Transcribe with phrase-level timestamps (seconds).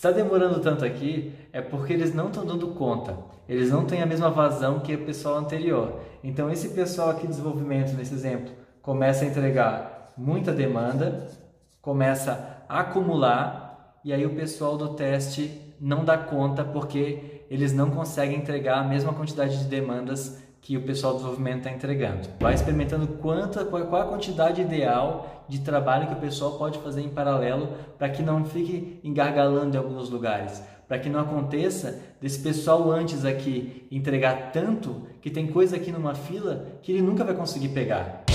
[0.00, 3.18] está demorando tanto aqui é porque eles não estão dando conta.
[3.46, 6.00] Eles não têm a mesma vazão que o pessoal anterior.
[6.24, 8.50] Então esse pessoal aqui de desenvolvimento, nesse exemplo,
[8.80, 11.28] começa a entregar muita demanda,
[11.82, 17.90] começa a acumular e aí o pessoal do teste não dá conta porque eles não
[17.90, 22.28] conseguem entregar a mesma quantidade de demandas que o pessoal do desenvolvimento está entregando.
[22.38, 27.70] Vai experimentando qual a quantidade ideal de trabalho que o pessoal pode fazer em paralelo
[27.98, 33.24] para que não fique engargalando em alguns lugares, para que não aconteça desse pessoal antes
[33.24, 38.29] aqui entregar tanto que tem coisa aqui numa fila que ele nunca vai conseguir pegar.